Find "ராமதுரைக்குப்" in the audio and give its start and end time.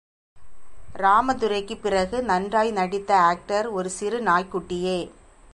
0.95-1.81